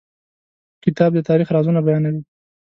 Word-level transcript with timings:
کتاب 0.83 1.11
د 1.15 1.19
تاریخ 1.29 1.47
رازونه 1.55 1.79
بیانوي. 1.87 2.21